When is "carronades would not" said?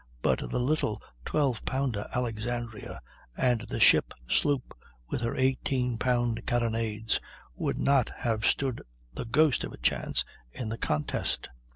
6.47-8.09